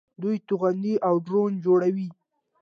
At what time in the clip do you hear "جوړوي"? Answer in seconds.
1.65-2.09